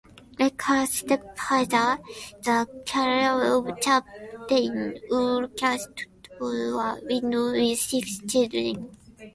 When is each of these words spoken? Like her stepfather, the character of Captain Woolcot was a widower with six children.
Like 0.39 0.59
her 0.63 0.87
stepfather, 0.87 1.99
the 2.41 2.67
character 2.87 3.53
of 3.69 3.79
Captain 3.81 4.95
Woolcot 5.11 5.89
was 6.39 6.71
a 6.73 7.05
widower 7.05 7.51
with 7.51 7.77
six 7.77 8.17
children. 8.27 8.89